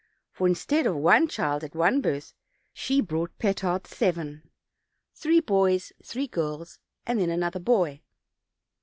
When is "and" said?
7.05-7.19